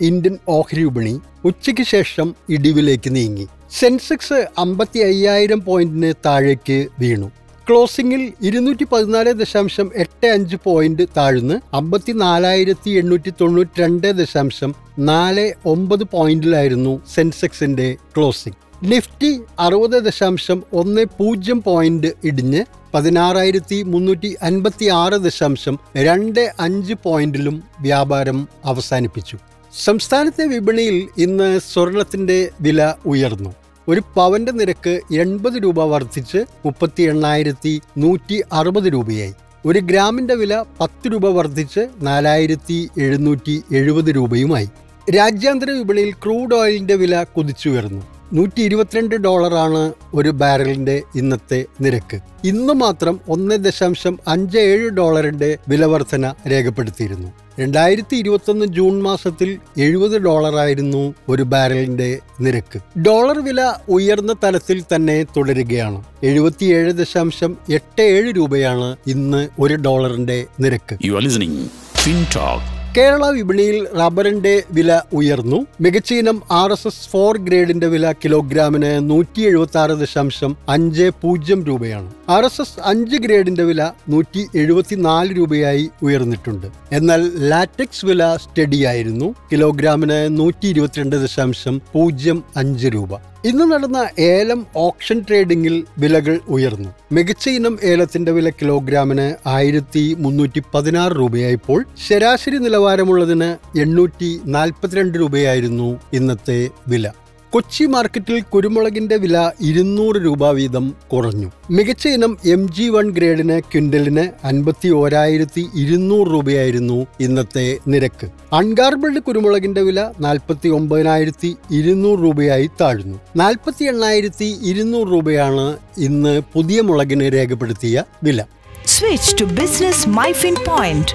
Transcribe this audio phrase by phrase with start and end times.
[0.00, 3.46] Indian ഓഹരി വിപണി ഉച്ചയ്ക്ക് ശേഷം ഇടിവിലേക്ക് നീങ്ങി.
[3.70, 7.30] സെൻസെക്സ് അമ്പത്തി അയ്യായിരം പോയിന്റിന് താഴേക്ക് വീണു.
[7.68, 15.52] ക്ലോസിംഗിൽ ഇരുന്നൂറ്റി പതിനാല് ദശാംശം എട്ട് അഞ്ച് പോയിന്റ് താഴ്ന്ന് അമ്പത്തി നാലായിരത്തി എണ്ണൂറ്റി തൊണ്ണൂറ്റി രണ്ട് ദശാംശം നാല്
[15.66, 18.56] ഒമ്പത് പോയിന്റിലായിരുന്നു സെൻസെക്സിന്റെ ക്ലോസിംഗ്.
[18.82, 27.62] നിഫ്റ്റി അറുപത് ദശാംശം ഒന്ന് പൂജ്യം പോയിന്റ് ഇടിഞ്ഞ് പതിനാറായിരത്തി മുന്നൂറ്റി അൻപത്തി ആറ് ദശാംശം രണ്ട് അഞ്ച് പോയിന്റിലും
[27.80, 29.38] വ്യാപാരം അവസാനിപ്പിച്ചു.
[29.76, 33.54] സംസ്ഥാനത്തെ വിപണിയിൽ ഇന്ന് സ്വർണത്തിന്റെ വില ഉയർന്നു.
[33.88, 39.34] ഒരു പവന്റെ നിരക്ക് എൺപത് രൂപ വർദ്ധിച്ച് മുപ്പത്തി എണ്ണായിരത്തി നൂറ്റി അറുപത് രൂപയായി.
[39.66, 44.68] ഒരു ഗ്രാമിന്റെ വില പത്ത് രൂപ വർദ്ധിച്ച് നാലായിരത്തി എഴുന്നൂറ്റി എഴുപത് രൂപയുമായി.
[45.10, 48.17] രാജ്യാന്തര വിപണിയിൽ ക്രൂഡ് ഓയിലിന്റെ വില കുതിച്ചുയർന്നു.
[48.32, 52.20] നൂറ്റി ഇരുപത്തിരണ്ട് ഡോളറാണ് ഒരു ബാരലിന്റെ ഇന്നത്തെ നിരക്ക്.
[52.44, 57.28] ഇന്ന് മാത്രം ഒന്ന് ദശാംശം അഞ്ച് ഏഴ് ഡോളറിന്റെ വിലവർധന രേഖപ്പെടുത്തിയിരുന്നു.
[57.60, 63.00] രണ്ടായിരത്തി ഇരുപത്തൊന്ന് ജൂൺ മാസത്തിൽ എഴുപത് ഡോളറായിരുന്നു ഒരു ബാരലിന്റെ നിരക്ക്.
[63.00, 66.04] ഡോളർ വില ഉയർന്ന തലത്തിൽ തന്നെ തുടരുകയാണ്.
[66.22, 70.98] എഴുപത്തിയേഴ് ദശാംശം എട്ട് ഏഴ് രൂപയാണ് ഇന്ന് ഒരു ഡോളറിന്റെ നിരക്ക്.
[71.04, 75.66] You are listening Fintalk Kerala വിപണിയിൽ റബ്ബറിന്റെ വില ഉയർന്നു.
[75.80, 81.64] മികച്ച ഇനം ആർ എസ് എസ് ഫോർ ഗ്രേഡിന്റെ വില കിലോഗ്രാമിന് നൂറ്റി എഴുപത്തി ആറ് ദശാംശം അഞ്ച് പൂജ്യം
[81.64, 82.12] രൂപയാണ്.
[82.28, 86.66] ആർ എസ് എസ് അഞ്ച് ഗ്രേഡിന്റെ വില നൂറ്റി എഴുപത്തിനാല് രൂപയായി ഉയർന്നിട്ടുണ്ട്.
[86.92, 89.34] എന്നാൽ ലാറ്റക്സ് വില സ്റ്റഡിയായിരുന്നു.
[89.52, 93.37] കിലോഗ്രാമിന് നൂറ്റി ഇരുപത്തിരണ്ട് ദശാംശം പൂജ്യം അഞ്ച് രൂപ.
[93.44, 96.88] ഇന്ന് നടന്ന ഏലം ഓപ്ഷൻ ട്രേഡിംഗിൽ വിലകൾ ഉയർന്നു.
[97.12, 106.70] മികച്ച ഇനം ഏലത്തിന്റെ വില കിലോഗ്രാമിന് ആയിരത്തി മുന്നൂറ്റി പതിനാറ് രൂപയായപ്പോൾ ശരാശരി നിലവാരമുള്ളതിന് എണ്ണൂറ്റി നാൽപ്പത്തിരണ്ട് രൂപയായിരുന്നു ഇന്നത്തെ
[106.88, 107.12] വില.
[107.50, 111.50] കൊച്ചി മാർക്കറ്റിൽ കുരുമുളകിന്റെ വില ഇരുന്നൂറ് രൂപ വീതം കുറഞ്ഞു.
[111.70, 118.26] മികച്ച ഇനം എം ജി വൺ ഗ്രേഡിന് ക്വിന്റലിന് അൻപത്തി ഓരായിരത്തി ഇരുന്നൂറ് രൂപയായിരുന്നു ഇന്നത്തെ നിരക്ക്.
[118.52, 123.18] അൺഗാർബിൾഡ് കുരുമുളകിന്റെ വില നാൽപ്പത്തി ഒമ്പതിനായിരത്തി ഇരുന്നൂറ് രൂപയായി താഴ്ന്നു.
[123.36, 128.44] നാൽപ്പത്തി എണ്ണായിരത്തി ഇരുന്നൂറ് രൂപയാണ് ഇന്ന് പുതിയ മുളകിന് രേഖപ്പെടുത്തിയ വില.
[128.86, 131.14] Switch to business Myfin point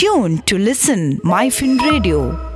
[0.00, 2.47] tune to listen Myfin radio